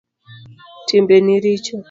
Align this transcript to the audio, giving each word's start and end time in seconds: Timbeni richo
Timbeni 0.87 1.35
richo 1.43 1.77